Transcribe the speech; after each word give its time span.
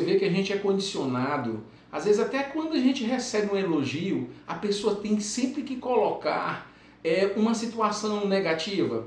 vê 0.00 0.18
que 0.18 0.24
a 0.24 0.30
gente 0.30 0.52
é 0.52 0.56
condicionado, 0.56 1.62
às 1.92 2.04
vezes 2.04 2.20
até 2.20 2.42
quando 2.42 2.74
a 2.74 2.78
gente 2.78 3.04
recebe 3.04 3.52
um 3.52 3.56
elogio, 3.56 4.28
a 4.46 4.54
pessoa 4.54 4.96
tem 4.96 5.18
sempre 5.20 5.62
que 5.62 5.76
colocar 5.76 6.70
é, 7.02 7.32
uma 7.36 7.54
situação 7.54 8.26
negativa. 8.26 9.06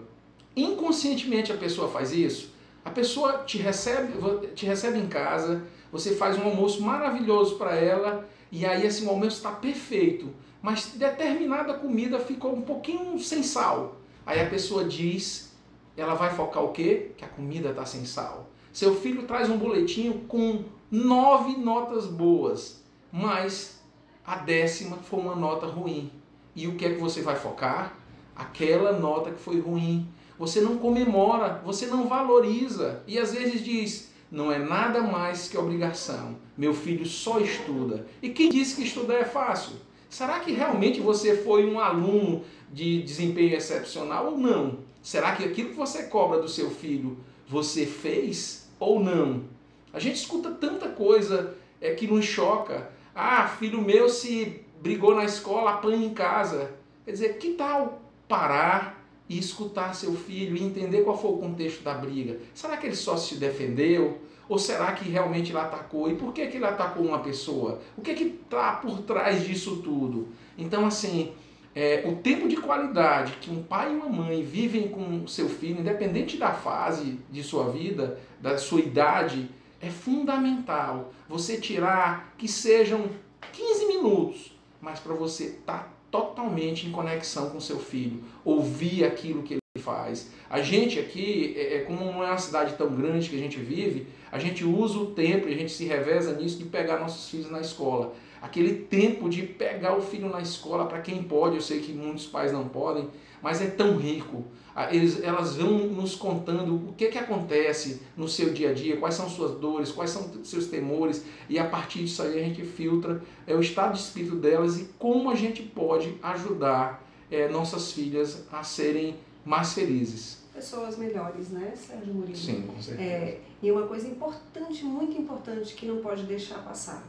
Inconscientemente 0.55 1.51
a 1.51 1.57
pessoa 1.57 1.87
faz 1.87 2.11
isso. 2.11 2.53
A 2.83 2.89
pessoa 2.89 3.43
te 3.45 3.57
recebe, 3.57 4.13
te 4.53 4.65
recebe 4.65 4.99
em 4.99 5.07
casa, 5.07 5.63
você 5.91 6.15
faz 6.15 6.37
um 6.37 6.43
almoço 6.43 6.81
maravilhoso 6.81 7.55
para 7.55 7.75
ela 7.75 8.27
e 8.51 8.65
aí 8.65 8.85
assim, 8.85 9.05
o 9.05 9.09
almoço 9.09 9.37
está 9.37 9.51
perfeito, 9.51 10.29
mas 10.61 10.93
determinada 10.95 11.73
comida 11.75 12.19
ficou 12.19 12.53
um 12.53 12.61
pouquinho 12.61 13.17
sem 13.19 13.41
sal. 13.41 13.97
Aí 14.25 14.41
a 14.41 14.49
pessoa 14.49 14.83
diz, 14.83 15.53
ela 15.95 16.13
vai 16.13 16.33
focar 16.35 16.63
o 16.63 16.71
quê? 16.71 17.11
Que 17.17 17.23
a 17.23 17.27
comida 17.27 17.69
está 17.69 17.85
sem 17.85 18.05
sal. 18.05 18.49
Seu 18.73 18.95
filho 18.95 19.27
traz 19.27 19.51
um 19.51 19.57
boletim 19.57 20.23
com 20.27 20.63
nove 20.89 21.57
notas 21.57 22.07
boas, 22.07 22.83
mas 23.11 23.79
a 24.25 24.37
décima 24.37 24.97
foi 24.97 25.19
uma 25.19 25.35
nota 25.35 25.67
ruim. 25.67 26.11
E 26.55 26.67
o 26.67 26.75
que 26.75 26.83
é 26.83 26.93
que 26.95 26.99
você 26.99 27.21
vai 27.21 27.35
focar? 27.35 27.95
Aquela 28.35 28.91
nota 28.93 29.29
que 29.29 29.39
foi 29.39 29.59
ruim. 29.59 30.07
Você 30.39 30.59
não 30.59 30.77
comemora, 30.77 31.61
você 31.63 31.85
não 31.85 32.07
valoriza 32.07 33.03
e 33.05 33.19
às 33.19 33.31
vezes 33.31 33.63
diz: 33.63 34.11
não 34.31 34.51
é 34.51 34.57
nada 34.57 35.01
mais 35.03 35.47
que 35.47 35.55
obrigação. 35.55 36.35
Meu 36.57 36.73
filho 36.73 37.05
só 37.05 37.39
estuda. 37.39 38.07
E 38.23 38.29
quem 38.29 38.49
disse 38.49 38.75
que 38.75 38.87
estudar 38.87 39.19
é 39.19 39.25
fácil? 39.25 39.75
Será 40.09 40.39
que 40.39 40.51
realmente 40.51 40.99
você 40.99 41.37
foi 41.37 41.71
um 41.71 41.79
aluno 41.79 42.43
de 42.71 43.03
desempenho 43.03 43.55
excepcional 43.55 44.31
ou 44.31 44.37
não? 44.39 44.79
Será 45.03 45.35
que 45.35 45.43
aquilo 45.43 45.69
que 45.69 45.75
você 45.75 46.03
cobra 46.03 46.41
do 46.41 46.47
seu 46.47 46.71
filho 46.71 47.19
você 47.47 47.85
fez 47.85 48.62
ou 48.83 48.99
não? 48.99 49.43
A 49.91 49.99
gente 49.99 50.15
escuta 50.15 50.51
tanta 50.51 50.89
coisa 50.89 51.55
é, 51.79 51.93
que 51.93 52.07
nos 52.07 52.25
choca. 52.25 52.89
Ah, 53.15 53.47
filho 53.47 53.81
meu 53.81 54.09
se 54.09 54.63
brigou 54.81 55.15
na 55.15 55.25
escola, 55.25 55.71
apanha 55.71 56.05
em 56.05 56.13
casa. 56.13 56.71
Quer 57.05 57.11
dizer, 57.11 57.37
que 57.37 57.53
tal 57.53 58.01
parar 58.27 59.03
e 59.29 59.37
escutar 59.37 59.93
seu 59.93 60.13
filho 60.13 60.55
e 60.57 60.63
entender 60.63 61.03
qual 61.03 61.17
foi 61.17 61.31
o 61.31 61.37
contexto 61.37 61.83
da 61.83 61.93
briga. 61.93 62.39
Será 62.53 62.77
que 62.77 62.87
ele 62.87 62.95
só 62.95 63.15
se 63.15 63.35
defendeu? 63.35 64.19
Ou 64.49 64.59
será 64.59 64.91
que 64.91 65.09
realmente 65.09 65.51
ele 65.51 65.59
atacou? 65.59 66.09
E 66.09 66.15
por 66.15 66.33
que, 66.33 66.45
que 66.47 66.57
ele 66.57 66.65
atacou 66.65 67.05
uma 67.05 67.19
pessoa? 67.19 67.81
O 67.97 68.01
que 68.01 68.13
que 68.13 68.23
está 68.25 68.73
por 68.73 69.01
trás 69.01 69.45
disso 69.45 69.77
tudo? 69.77 70.27
Então, 70.57 70.85
assim, 70.85 71.33
é, 71.75 72.03
o 72.05 72.15
tempo 72.17 72.47
de 72.47 72.55
qualidade 72.57 73.33
que 73.41 73.49
um 73.49 73.63
pai 73.63 73.91
e 73.91 73.95
uma 73.95 74.07
mãe 74.07 74.43
vivem 74.43 74.87
com 74.87 75.25
seu 75.27 75.49
filho, 75.49 75.79
independente 75.79 76.37
da 76.37 76.51
fase 76.51 77.19
de 77.31 77.43
sua 77.43 77.71
vida, 77.71 78.19
da 78.39 78.57
sua 78.57 78.79
idade, 78.79 79.49
é 79.81 79.89
fundamental. 79.89 81.11
Você 81.27 81.57
tirar 81.57 82.33
que 82.37 82.47
sejam 82.47 83.09
15 83.51 83.85
minutos, 83.87 84.55
mas 84.79 84.99
para 84.99 85.13
você 85.13 85.45
estar 85.45 85.79
tá 85.79 85.89
totalmente 86.11 86.87
em 86.87 86.91
conexão 86.91 87.49
com 87.49 87.59
seu 87.59 87.79
filho, 87.79 88.23
ouvir 88.45 89.03
aquilo 89.03 89.41
que 89.41 89.55
ele 89.55 89.83
faz. 89.83 90.29
A 90.47 90.61
gente 90.61 90.99
aqui, 90.99 91.55
é, 91.57 91.77
é, 91.77 91.79
como 91.79 92.05
não 92.05 92.23
é 92.23 92.27
uma 92.27 92.37
cidade 92.37 92.75
tão 92.75 92.93
grande 92.93 93.29
que 93.29 93.35
a 93.35 93.39
gente 93.39 93.57
vive, 93.57 94.05
a 94.31 94.37
gente 94.37 94.63
usa 94.63 94.99
o 94.99 95.07
tempo 95.07 95.49
e 95.49 95.53
a 95.53 95.57
gente 95.57 95.71
se 95.71 95.85
reveza 95.85 96.35
nisso 96.35 96.59
de 96.59 96.65
pegar 96.65 96.99
nossos 96.99 97.29
filhos 97.29 97.49
na 97.49 97.59
escola. 97.61 98.13
Aquele 98.43 98.73
tempo 98.73 99.29
de 99.29 99.41
pegar 99.43 99.97
o 99.97 100.01
filho 100.01 100.27
na 100.27 100.41
escola, 100.41 100.85
para 100.85 100.99
quem 100.99 101.23
pode, 101.23 101.55
eu 101.55 101.61
sei 101.61 101.79
que 101.79 101.93
muitos 101.93 102.25
pais 102.25 102.51
não 102.51 102.67
podem, 102.67 103.07
mas 103.41 103.61
é 103.61 103.67
tão 103.67 103.95
rico. 103.95 104.43
Eles, 104.91 105.23
elas 105.23 105.55
vão 105.55 105.87
nos 105.87 106.13
contando 106.17 106.89
o 106.89 106.93
que, 106.93 107.07
que 107.07 107.17
acontece 107.17 108.01
no 108.17 108.27
seu 108.27 108.51
dia 108.51 108.71
a 108.71 108.73
dia, 108.73 108.97
quais 108.97 109.15
são 109.15 109.29
suas 109.29 109.57
dores, 109.61 109.93
quais 109.93 110.09
são 110.09 110.29
seus 110.43 110.67
temores, 110.67 111.23
e 111.47 111.57
a 111.57 111.63
partir 111.63 111.99
disso 111.99 112.21
aí 112.21 112.37
a 112.37 112.43
gente 112.43 112.65
filtra 112.65 113.23
é, 113.47 113.55
o 113.55 113.61
estado 113.61 113.93
de 113.93 113.99
espírito 113.99 114.35
delas 114.35 114.77
e 114.77 114.89
como 114.99 115.31
a 115.31 115.35
gente 115.35 115.63
pode 115.63 116.13
ajudar 116.21 117.01
é, 117.31 117.47
nossas 117.47 117.93
filhas 117.93 118.45
a 118.51 118.61
serem 118.61 119.15
mais 119.45 119.71
felizes. 119.71 120.43
Pessoas 120.53 120.97
melhores, 120.97 121.47
né, 121.49 121.71
Sérgio 121.77 122.13
Murilo? 122.13 122.35
Sim, 122.35 122.63
com 122.63 122.81
certeza. 122.81 123.09
É, 123.09 123.39
e 123.61 123.71
uma 123.71 123.87
coisa 123.87 124.05
importante, 124.05 124.83
muito 124.83 125.17
importante, 125.17 125.75
que 125.75 125.85
não 125.85 126.01
pode 126.01 126.23
deixar 126.23 126.59
passar: 126.59 127.03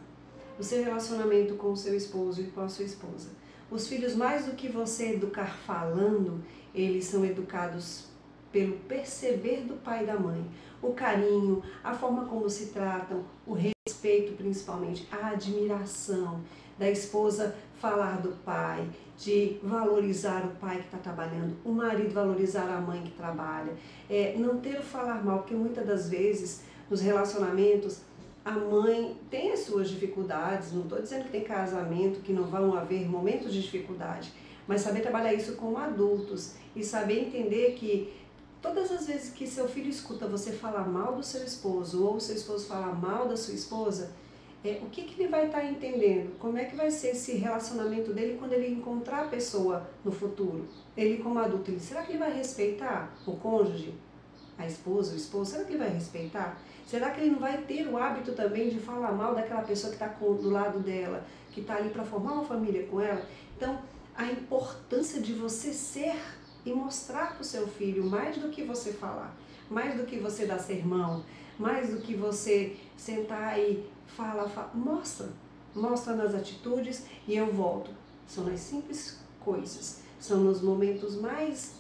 o 0.59 0.63
seu 0.63 0.83
relacionamento 0.85 1.55
com 1.55 1.73
o 1.73 1.77
seu 1.77 1.97
esposo 1.97 2.41
e 2.41 2.47
com 2.47 2.61
a 2.61 2.69
sua 2.69 2.85
esposa. 2.85 3.31
Os 3.71 3.89
filhos, 3.89 4.15
mais 4.15 4.47
do 4.47 4.53
que 4.53 4.69
você 4.69 5.15
educar 5.15 5.57
falando, 5.67 6.43
eles 6.75 7.05
são 7.07 7.25
educados 7.25 8.07
pelo 8.53 8.77
perceber 8.81 9.63
do 9.63 9.75
pai 9.75 10.05
e 10.05 10.07
da 10.07 10.19
mãe. 10.19 10.49
O 10.81 10.93
carinho, 10.93 11.63
a 11.83 11.95
forma 11.95 12.27
como 12.27 12.49
se 12.49 12.67
tratam, 12.67 13.25
o 13.47 13.53
respeito 13.53 14.35
principalmente, 14.35 15.09
a 15.11 15.31
admiração 15.31 16.41
da 16.79 16.91
esposa 16.91 17.57
falar 17.77 18.21
do 18.21 18.31
pai, 18.45 18.89
de 19.19 19.59
valorizar 19.63 20.45
o 20.45 20.57
pai 20.57 20.79
que 20.79 20.85
está 20.85 20.99
trabalhando, 20.99 21.57
o 21.65 21.73
marido 21.73 22.13
valorizar 22.13 22.69
a 22.69 22.81
mãe 22.81 23.03
que 23.03 23.13
trabalha, 23.13 23.73
é, 24.09 24.35
não 24.39 24.59
ter 24.59 24.79
o 24.79 24.83
falar 24.83 25.25
mal, 25.25 25.39
porque 25.39 25.55
muitas 25.55 25.87
das 25.87 26.09
vezes 26.09 26.63
nos 26.89 27.01
relacionamentos 27.01 28.01
a 28.45 28.53
mãe 28.53 29.17
tem 29.31 29.53
as 29.53 29.61
suas 29.61 29.89
dificuldades, 29.89 30.73
não 30.73 30.83
estou 30.83 31.01
dizendo 31.01 31.25
que 31.25 31.31
tem 31.31 31.45
casamento, 31.45 32.21
que 32.21 32.33
não 32.33 32.45
vão 32.45 32.75
haver 32.75 33.09
momentos 33.09 33.53
de 33.53 33.63
dificuldade, 33.63 34.33
mas 34.69 34.83
saber 34.83 35.01
trabalhar 35.01 35.33
isso 35.33 35.57
com 35.57 35.79
adultos 35.79 36.55
e 36.77 36.85
saber 36.85 37.21
entender 37.21 37.73
que 37.73 38.13
todas 38.61 38.93
as 38.93 39.07
vezes 39.07 39.33
que 39.33 39.47
seu 39.47 39.67
filho 39.67 39.89
escuta 39.89 40.27
você 40.27 40.53
falar 40.53 40.87
mal 40.87 41.17
do 41.17 41.23
seu 41.23 41.43
esposo 41.43 42.05
ou 42.05 42.21
seu 42.21 42.35
esposo 42.35 42.67
falar 42.67 42.95
mal 42.95 43.27
da 43.27 43.37
sua 43.37 43.55
esposa, 43.55 44.13
é, 44.63 44.81
o 44.83 44.87
que, 44.87 45.03
que 45.05 45.23
ele 45.23 45.31
vai 45.31 45.47
estar 45.47 45.61
tá 45.61 45.67
entendendo? 45.67 46.39
Como 46.39 46.57
é 46.57 46.65
que 46.65 46.75
vai 46.75 46.91
ser 46.91 47.09
esse 47.09 47.37
relacionamento 47.37 48.13
dele 48.13 48.37
quando 48.39 48.55
ele 48.55 48.69
encontrar 48.69 49.25
a 49.25 49.29
pessoa 49.29 49.87
no 50.03 50.11
futuro? 50.11 50.67
Ele 50.97 51.23
como 51.23 51.39
adulto, 51.39 51.71
ele, 51.71 51.81
será 51.81 52.03
que 52.03 52.13
ele 52.13 52.19
vai 52.19 52.35
respeitar 52.35 53.15
o 53.27 53.37
cônjuge? 53.37 53.95
A 54.59 54.67
esposa, 54.67 55.15
o 55.15 55.17
esposo, 55.17 55.53
será 55.53 55.65
que 55.65 55.73
ele 55.73 55.79
vai 55.79 55.91
respeitar? 55.91 56.59
Será 56.87 57.11
que 57.11 57.21
ele 57.21 57.31
não 57.31 57.41
vai 57.41 57.59
ter 57.63 57.89
o 57.89 57.97
hábito 57.97 58.33
também 58.33 58.69
de 58.69 58.79
falar 58.79 59.13
mal 59.13 59.35
daquela 59.35 59.63
pessoa 59.63 59.93
que 59.93 60.03
está 60.03 60.15
do 60.19 60.51
lado 60.51 60.79
dela, 60.81 61.25
que 61.51 61.61
está 61.61 61.77
ali 61.77 61.91
para 61.91 62.05
formar 62.05 62.35
uma 62.35 62.45
família 62.45 62.87
com 62.87 63.01
ela? 63.01 63.27
Então, 63.57 63.81
a 64.17 64.27
importância 64.27 65.21
de 65.21 65.33
você 65.33 65.73
ser 65.73 66.17
e 66.65 66.73
mostrar 66.73 67.33
para 67.33 67.43
o 67.43 67.45
seu 67.45 67.67
filho 67.67 68.05
mais 68.05 68.37
do 68.37 68.49
que 68.49 68.63
você 68.63 68.93
falar, 68.93 69.37
mais 69.69 69.97
do 69.97 70.07
que 70.07 70.19
você 70.19 70.47
dar 70.47 70.59
sermão, 70.59 71.25
mais 71.59 71.91
do 71.91 72.01
que 72.01 72.15
você 72.15 72.77
sentar 72.97 73.59
e 73.59 73.85
falar, 74.07 74.49
fala, 74.49 74.71
mostra, 74.75 75.29
mostra 75.75 76.15
nas 76.15 76.35
atitudes 76.35 77.07
e 77.27 77.37
eu 77.37 77.53
volto. 77.53 77.91
São 78.27 78.45
nas 78.45 78.61
simples 78.61 79.19
coisas, 79.41 80.01
são 80.19 80.41
nos 80.41 80.63
momentos 80.63 81.17
mais 81.17 81.75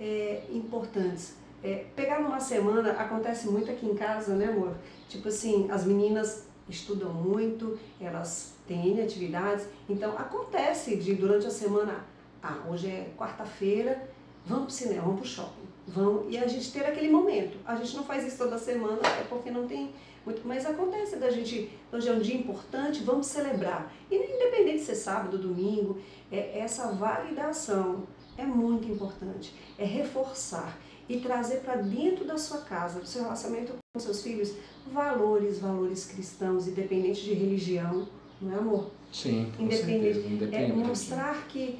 é, 0.00 0.44
importantes 0.50 1.34
é, 1.62 1.86
pegar 1.94 2.20
numa 2.20 2.40
semana, 2.40 2.92
acontece 2.92 3.48
muito 3.48 3.70
aqui 3.70 3.86
em 3.86 3.94
casa, 3.94 4.34
né, 4.34 4.46
amor? 4.46 4.74
Tipo 5.08 5.28
assim, 5.28 5.70
as 5.70 5.84
meninas 5.84 6.46
estudam 6.68 7.12
muito, 7.12 7.78
elas 8.00 8.54
têm 8.66 9.02
atividades, 9.02 9.66
então 9.88 10.16
acontece 10.16 10.96
de 10.96 11.14
durante 11.14 11.46
a 11.46 11.50
semana, 11.50 12.04
ah, 12.42 12.58
hoje 12.68 12.88
é 12.88 13.12
quarta-feira, 13.16 14.08
vamos 14.44 14.64
pro 14.64 14.72
cinema, 14.74 15.02
vamos 15.02 15.20
pro 15.20 15.28
shopping, 15.28 15.68
vamos, 15.86 16.32
e 16.32 16.38
a 16.38 16.46
gente 16.46 16.72
ter 16.72 16.84
aquele 16.84 17.10
momento. 17.10 17.58
A 17.64 17.76
gente 17.76 17.94
não 17.96 18.04
faz 18.04 18.26
isso 18.26 18.38
toda 18.38 18.58
semana, 18.58 19.00
é 19.20 19.24
porque 19.28 19.50
não 19.50 19.66
tem 19.66 19.92
muito, 20.24 20.46
mas 20.46 20.64
acontece 20.64 21.16
da 21.16 21.30
gente, 21.30 21.70
hoje 21.92 22.08
é 22.08 22.12
um 22.12 22.20
dia 22.20 22.36
importante, 22.36 23.02
vamos 23.02 23.26
celebrar. 23.26 23.92
E 24.10 24.16
independente 24.16 24.78
de 24.78 24.84
ser 24.84 24.94
sábado, 24.94 25.36
domingo, 25.36 25.98
é, 26.30 26.60
essa 26.60 26.92
validação 26.92 28.04
é 28.36 28.44
muito 28.44 28.88
importante, 28.88 29.54
é 29.78 29.84
reforçar 29.84 30.78
e 31.12 31.20
trazer 31.20 31.58
para 31.58 31.76
dentro 31.76 32.24
da 32.24 32.38
sua 32.38 32.62
casa, 32.62 32.98
do 32.98 33.06
seu 33.06 33.24
relacionamento 33.24 33.74
com 33.92 34.00
seus 34.00 34.22
filhos, 34.22 34.54
valores, 34.90 35.58
valores 35.58 36.06
cristãos, 36.06 36.66
independente 36.66 37.22
de 37.22 37.34
religião, 37.34 38.08
não 38.40 38.50
é 38.50 38.56
amor? 38.56 38.90
Sim, 39.12 39.52
independente, 39.58 40.22
certeza, 40.26 40.56
é 40.56 40.72
mostrar 40.72 41.46
que 41.48 41.78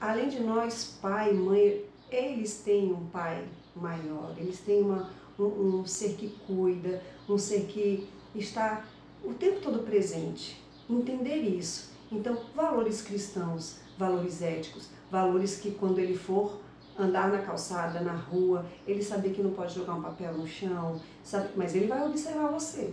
além 0.00 0.30
de 0.30 0.40
nós, 0.40 0.98
pai, 1.02 1.34
mãe, 1.34 1.84
eles 2.10 2.62
têm 2.64 2.90
um 2.90 3.04
pai 3.10 3.44
maior, 3.76 4.34
eles 4.38 4.60
têm 4.60 4.80
uma, 4.80 5.10
um, 5.38 5.80
um 5.80 5.86
ser 5.86 6.14
que 6.14 6.30
cuida, 6.46 7.02
um 7.28 7.36
ser 7.36 7.66
que 7.66 8.08
está 8.34 8.82
o 9.22 9.34
tempo 9.34 9.60
todo 9.60 9.80
presente. 9.80 10.58
Entender 10.88 11.36
isso. 11.36 11.92
Então, 12.10 12.38
valores 12.54 13.02
cristãos, 13.02 13.76
valores 13.98 14.40
éticos, 14.40 14.88
valores 15.10 15.58
que 15.58 15.70
quando 15.72 15.98
ele 15.98 16.16
for 16.16 16.60
andar 16.98 17.30
na 17.30 17.38
calçada, 17.38 18.00
na 18.00 18.12
rua, 18.12 18.64
ele 18.86 19.02
saber 19.02 19.30
que 19.30 19.42
não 19.42 19.50
pode 19.50 19.74
jogar 19.74 19.94
um 19.94 20.02
papel 20.02 20.32
no 20.34 20.46
chão, 20.46 21.00
sabe? 21.22 21.48
mas 21.56 21.74
ele 21.74 21.86
vai 21.86 22.06
observar 22.06 22.48
você. 22.48 22.92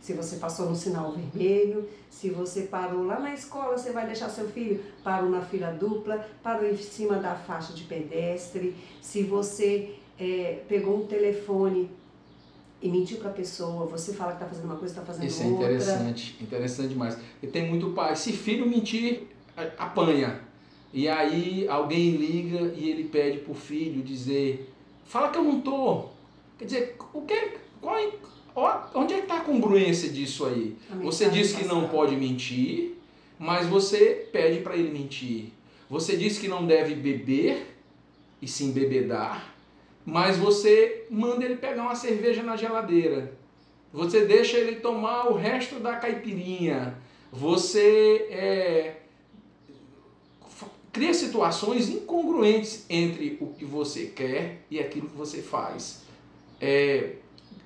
Se 0.00 0.12
você 0.12 0.36
passou 0.36 0.70
no 0.70 0.76
sinal 0.76 1.12
vermelho, 1.12 1.88
se 2.08 2.30
você 2.30 2.62
parou 2.62 3.04
lá 3.04 3.18
na 3.18 3.34
escola, 3.34 3.76
você 3.76 3.90
vai 3.90 4.06
deixar 4.06 4.28
seu 4.28 4.48
filho, 4.48 4.80
parou 5.02 5.28
na 5.28 5.40
fila 5.40 5.72
dupla, 5.72 6.24
parou 6.42 6.68
em 6.68 6.76
cima 6.76 7.16
da 7.16 7.34
faixa 7.34 7.72
de 7.72 7.84
pedestre, 7.84 8.76
se 9.02 9.24
você 9.24 9.96
é, 10.18 10.62
pegou 10.68 11.02
um 11.02 11.06
telefone 11.06 11.90
e 12.80 12.88
mentir 12.88 13.18
para 13.18 13.30
a 13.30 13.32
pessoa, 13.32 13.86
você 13.86 14.14
fala 14.14 14.32
que 14.32 14.36
está 14.36 14.46
fazendo 14.46 14.66
uma 14.66 14.76
coisa, 14.76 14.94
está 14.94 15.04
fazendo 15.04 15.26
Isso 15.26 15.42
outra. 15.48 15.72
Isso 15.72 15.90
é 15.90 15.94
interessante, 15.94 16.36
interessante 16.40 16.88
demais. 16.90 17.18
E 17.42 17.46
tem 17.48 17.68
muito 17.68 17.90
pai, 17.90 18.14
se 18.14 18.32
filho 18.32 18.68
mentir, 18.68 19.26
apanha. 19.76 20.47
E 20.92 21.08
aí 21.08 21.66
alguém 21.68 22.12
liga 22.12 22.72
e 22.76 22.90
ele 22.90 23.04
pede 23.04 23.38
para 23.38 23.52
o 23.52 23.54
filho 23.54 24.02
dizer, 24.02 24.72
fala 25.04 25.28
que 25.28 25.38
eu 25.38 25.44
não 25.44 25.60
tô. 25.60 26.06
Quer 26.58 26.64
dizer, 26.64 26.96
o 27.12 27.22
que, 27.22 27.52
qual, 27.80 27.98
é, 27.98 28.10
onde 28.94 29.14
é 29.14 29.18
que 29.18 29.22
está 29.24 29.36
a 29.38 29.44
congruência 29.44 30.08
disso 30.08 30.46
aí? 30.46 30.76
Você 31.02 31.28
diz 31.28 31.52
que 31.52 31.64
não 31.64 31.88
pode 31.88 32.16
mentir, 32.16 32.96
mas 33.38 33.66
você 33.66 34.28
pede 34.32 34.60
para 34.60 34.76
ele 34.76 34.90
mentir. 34.90 35.52
Você 35.88 36.16
diz 36.16 36.38
que 36.38 36.48
não 36.48 36.66
deve 36.66 36.94
beber 36.94 37.74
e 38.42 38.48
se 38.48 38.64
embebedar, 38.64 39.54
mas 40.04 40.36
você 40.36 41.06
manda 41.10 41.44
ele 41.44 41.56
pegar 41.56 41.82
uma 41.82 41.94
cerveja 41.94 42.42
na 42.42 42.56
geladeira. 42.56 43.32
Você 43.92 44.26
deixa 44.26 44.58
ele 44.58 44.76
tomar 44.76 45.28
o 45.30 45.34
resto 45.34 45.80
da 45.80 45.96
caipirinha. 45.96 46.94
Você 47.32 48.26
é, 48.30 48.97
cria 50.92 51.14
situações 51.14 51.88
incongruentes 51.88 52.84
entre 52.88 53.38
o 53.40 53.48
que 53.48 53.64
você 53.64 54.06
quer 54.06 54.64
e 54.70 54.78
aquilo 54.78 55.08
que 55.08 55.16
você 55.16 55.42
faz. 55.42 56.02
É, 56.60 57.16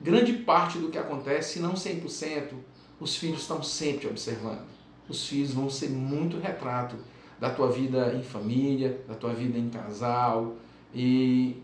grande 0.01 0.33
parte 0.35 0.79
do 0.79 0.89
que 0.89 0.99
acontece, 0.99 1.55
se 1.55 1.61
não 1.61 1.75
100%, 1.75 2.53
os 3.01 3.17
filhos 3.17 3.43
estão 3.43 3.63
sempre 3.63 4.07
observando. 4.09 4.67
Os 5.09 5.27
filhos 5.27 5.53
vão 5.53 5.69
ser 5.69 5.91
muito 5.91 6.39
retrato 6.39 6.97
da 7.41 7.51
tua 7.51 7.71
vida 7.71 8.15
em 8.15 8.23
família, 8.23 9.01
da 9.09 9.15
tua 9.15 9.33
vida 9.33 9.59
em 9.59 9.69
casal 9.69 10.57
e 10.95 11.57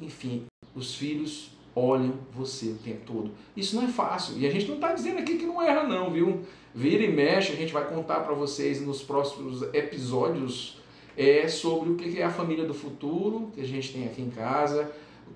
enfim, 0.00 0.46
os 0.74 0.94
filhos 0.94 1.50
olham 1.74 2.14
você 2.32 2.70
o 2.70 2.76
tempo 2.76 3.00
todo. 3.06 3.30
Isso 3.56 3.76
não 3.76 3.84
é 3.84 3.88
fácil. 3.88 4.38
E 4.38 4.46
a 4.46 4.50
gente 4.50 4.66
não 4.66 4.76
está 4.76 4.92
dizendo 4.92 5.18
aqui 5.18 5.36
que 5.36 5.46
não 5.46 5.62
erra, 5.62 5.84
não, 5.84 6.10
viu? 6.10 6.42
Vira 6.74 7.04
e 7.04 7.12
mexe, 7.12 7.52
a 7.52 7.56
gente 7.56 7.72
vai 7.72 7.88
contar 7.88 8.20
para 8.20 8.34
vocês 8.34 8.80
nos 8.80 9.02
próximos 9.02 9.62
episódios 9.74 10.79
é, 11.20 11.46
sobre 11.48 11.90
o 11.90 11.96
que 11.96 12.18
é 12.18 12.24
a 12.24 12.30
família 12.30 12.64
do 12.64 12.72
futuro 12.72 13.52
que 13.54 13.60
a 13.60 13.64
gente 13.64 13.92
tem 13.92 14.06
aqui 14.06 14.22
em 14.22 14.30
casa, 14.30 14.90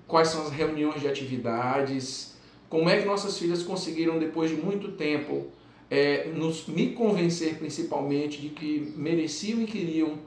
quais 0.07 0.29
são 0.29 0.41
as 0.41 0.49
reuniões 0.49 0.99
de 0.99 1.07
atividades, 1.07 2.35
como 2.67 2.89
é 2.89 2.99
que 2.99 3.05
nossas 3.05 3.37
filhas 3.37 3.61
conseguiram, 3.61 4.17
depois 4.17 4.49
de 4.49 4.57
muito 4.57 4.93
tempo, 4.93 5.45
é, 5.87 6.27
nos, 6.33 6.65
me 6.65 6.89
convencer 6.93 7.59
principalmente 7.59 8.41
de 8.41 8.49
que 8.49 8.93
mereciam 8.97 9.61
e 9.61 9.67
queriam 9.67 10.17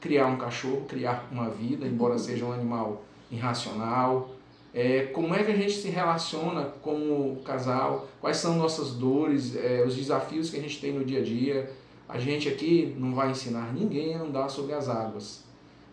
criar 0.00 0.26
um 0.26 0.36
cachorro, 0.36 0.84
criar 0.88 1.28
uma 1.30 1.48
vida, 1.48 1.86
embora 1.86 2.18
seja 2.18 2.44
um 2.44 2.52
animal 2.52 3.04
irracional, 3.30 4.34
é, 4.74 5.04
como 5.12 5.32
é 5.32 5.44
que 5.44 5.52
a 5.52 5.56
gente 5.56 5.74
se 5.74 5.90
relaciona 5.90 6.64
como 6.82 7.36
casal, 7.44 8.08
quais 8.20 8.38
são 8.38 8.56
nossas 8.56 8.90
dores, 8.90 9.54
é, 9.54 9.84
os 9.86 9.94
desafios 9.94 10.50
que 10.50 10.56
a 10.56 10.60
gente 10.60 10.80
tem 10.80 10.92
no 10.92 11.04
dia 11.04 11.20
a 11.20 11.22
dia. 11.22 11.70
A 12.08 12.18
gente 12.18 12.48
aqui 12.48 12.94
não 12.98 13.14
vai 13.14 13.30
ensinar 13.30 13.72
ninguém 13.72 14.14
a 14.14 14.20
andar 14.20 14.48
sobre 14.48 14.74
as 14.74 14.88
águas, 14.88 15.44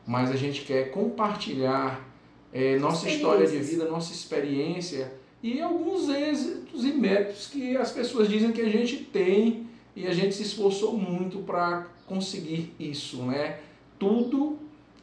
mas 0.05 0.29
a 0.29 0.35
gente 0.35 0.61
quer 0.61 0.91
compartilhar 0.91 2.07
é, 2.51 2.77
nossa 2.79 3.09
história 3.09 3.47
de 3.47 3.57
vida, 3.59 3.85
nossa 3.85 4.11
experiência 4.11 5.13
e 5.41 5.61
alguns 5.61 6.09
êxitos 6.09 6.83
e 6.83 6.91
méritos 6.91 7.47
que 7.47 7.77
as 7.77 7.91
pessoas 7.91 8.27
dizem 8.27 8.51
que 8.51 8.61
a 8.61 8.69
gente 8.69 8.97
tem 8.97 9.67
e 9.95 10.07
a 10.07 10.13
gente 10.13 10.35
se 10.35 10.43
esforçou 10.43 10.97
muito 10.97 11.39
para 11.39 11.87
conseguir 12.05 12.73
isso, 12.79 13.23
né? 13.23 13.59
Tudo 13.97 14.59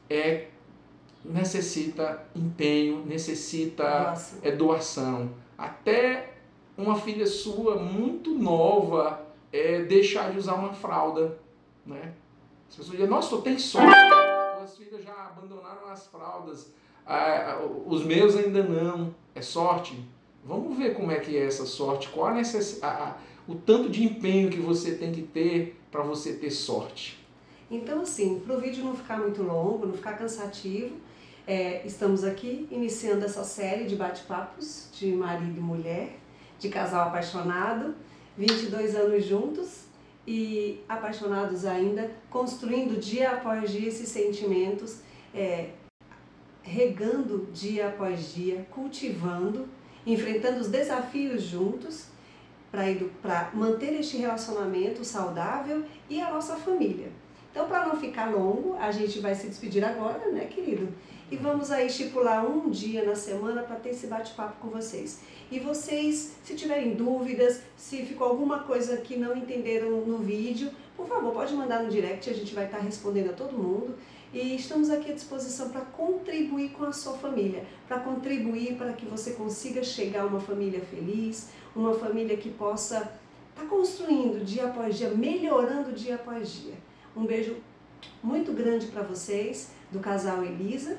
é 0.08 0.46
necessita 1.25 2.22
empenho, 2.34 3.05
necessita. 3.05 4.14
É, 4.43 4.50
doação. 4.50 5.31
Até 5.56 6.34
uma 6.76 6.96
filha 6.96 7.26
sua 7.26 7.76
muito 7.76 8.34
nova 8.34 9.28
é, 9.53 9.83
deixar 9.83 10.33
de 10.33 10.39
usar 10.39 10.55
uma 10.55 10.73
fralda. 10.73 11.39
Né? 11.87 12.12
As 12.69 12.77
pessoas 12.77 12.97
dizem, 12.97 13.11
nossa, 13.11 13.31
tu 13.31 13.43
tem 13.43 13.59
sorte, 13.59 13.95
suas 14.59 14.77
filhas 14.77 15.05
já 15.05 15.12
abandonaram 15.12 15.89
as 15.89 16.06
fraldas, 16.06 16.73
ah, 17.06 17.61
os 17.87 18.05
meus 18.05 18.37
ainda 18.37 18.62
não. 18.62 19.15
É 19.35 19.41
sorte? 19.41 19.99
Vamos 20.45 20.77
ver 20.77 20.95
como 20.95 21.11
é 21.11 21.19
que 21.19 21.37
é 21.37 21.47
essa 21.47 21.65
sorte, 21.65 22.09
qual 22.09 22.29
a 22.29 22.35
necessidade, 22.35 23.15
o 23.47 23.55
tanto 23.55 23.89
de 23.89 24.05
empenho 24.05 24.50
que 24.50 24.61
você 24.61 24.95
tem 24.95 25.12
que 25.12 25.23
ter 25.23 25.81
para 25.91 26.03
você 26.03 26.35
ter 26.35 26.51
sorte. 26.51 27.19
Então, 27.71 28.03
assim, 28.03 28.41
para 28.41 28.56
o 28.56 28.61
vídeo 28.61 28.85
não 28.85 28.94
ficar 28.94 29.19
muito 29.19 29.43
longo, 29.43 29.87
não 29.87 29.94
ficar 29.94 30.15
cansativo, 30.15 30.97
é, 31.47 31.87
estamos 31.87 32.25
aqui 32.25 32.69
iniciando 32.71 33.25
essa 33.25 33.43
série 33.44 33.85
de 33.85 33.97
bate-papos 33.97 34.91
de 34.93 35.12
marido 35.12 35.59
e 35.59 35.61
mulher, 35.61 36.19
de 36.59 36.69
casal 36.69 37.09
apaixonado, 37.09 37.94
22 38.38 38.94
anos 38.94 39.25
juntos 39.25 39.81
e 40.25 40.81
apaixonados 40.88 41.64
ainda, 41.64 42.08
construindo 42.31 43.00
dia 43.00 43.32
após 43.32 43.73
dia 43.73 43.88
esses 43.88 44.08
sentimentos, 44.08 45.00
é, 45.35 45.70
regando 46.62 47.49
dia 47.52 47.88
após 47.88 48.32
dia, 48.35 48.64
cultivando, 48.70 49.69
enfrentando 50.06 50.61
os 50.61 50.69
desafios 50.69 51.43
juntos 51.43 52.06
para 53.20 53.50
manter 53.55 53.99
este 53.99 54.19
relacionamento 54.19 55.05
saudável 55.05 55.84
e 56.08 56.20
a 56.20 56.31
nossa 56.31 56.55
família. 56.56 57.11
Então, 57.58 57.69
para 57.69 57.88
não 57.88 57.96
ficar 57.96 58.31
longo, 58.31 58.76
a 58.78 58.93
gente 58.93 59.19
vai 59.19 59.34
se 59.34 59.49
despedir 59.49 59.84
agora, 59.84 60.31
né, 60.31 60.44
querido? 60.44 60.94
e 61.28 61.37
vamos 61.37 61.72
aí 61.72 61.88
estipular 61.88 62.46
um 62.49 62.70
dia 62.70 63.05
na 63.05 63.16
semana 63.16 63.62
para 63.62 63.75
ter 63.75 63.90
esse 63.90 64.06
bate-papo 64.06 64.56
com 64.60 64.69
vocês. 64.69 65.20
E 65.50 65.58
vocês, 65.58 66.37
se 66.44 66.55
tiverem 66.55 66.94
dúvidas, 66.94 67.60
se 67.76 68.05
ficou 68.05 68.28
alguma 68.28 68.60
coisa 68.60 68.99
que 68.99 69.16
não 69.16 69.37
entenderam 69.37 69.90
no 70.02 70.19
vídeo, 70.19 70.70
por 70.96 71.08
favor, 71.08 71.32
pode 71.32 71.52
mandar 71.52 71.82
no 71.82 71.90
direct, 71.90 72.31
a 72.31 72.32
gente 72.32 72.55
vai 72.55 72.66
estar 72.66 72.78
respondendo 72.78 73.31
a 73.31 73.32
todo 73.32 73.58
mundo. 73.58 73.96
E 74.32 74.55
estamos 74.55 74.88
aqui 74.88 75.10
à 75.10 75.14
disposição 75.14 75.70
para 75.70 75.81
contribuir 75.81 76.70
com 76.70 76.84
a 76.84 76.93
sua 76.93 77.14
família, 77.14 77.64
para 77.88 77.99
contribuir 77.99 78.76
para 78.76 78.93
que 78.93 79.05
você 79.05 79.32
consiga 79.32 79.82
chegar 79.82 80.22
a 80.22 80.26
uma 80.26 80.40
família 80.40 80.81
feliz, 80.81 81.49
uma 81.75 81.94
família 81.94 82.37
que 82.37 82.50
possa 82.50 82.99
estar 82.99 83.62
tá 83.62 83.66
construindo 83.66 84.44
dia 84.44 84.66
após 84.66 84.96
dia, 84.96 85.10
melhorando 85.10 85.93
dia 85.93 86.14
após 86.14 86.52
dia. 86.52 86.88
Um 87.19 87.26
beijo 87.26 87.56
muito 88.23 88.53
grande 88.53 88.87
para 88.87 89.03
vocês, 89.03 89.73
do 89.91 89.99
casal 89.99 90.44
Elisa 90.44 90.99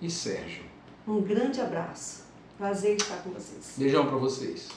e 0.00 0.10
Sérgio. 0.10 0.64
Um 1.06 1.20
grande 1.20 1.60
abraço. 1.60 2.24
Prazer 2.56 2.96
estar 2.96 3.22
com 3.22 3.28
vocês. 3.28 3.74
Beijão 3.76 4.06
para 4.06 4.16
vocês. 4.16 4.70